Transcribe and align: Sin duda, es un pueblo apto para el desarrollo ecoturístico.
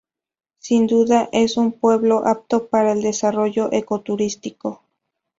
Sin 0.57 0.87
duda, 0.87 1.29
es 1.31 1.57
un 1.57 1.73
pueblo 1.73 2.25
apto 2.25 2.69
para 2.69 2.93
el 2.93 3.03
desarrollo 3.03 3.71
ecoturístico. 3.71 4.81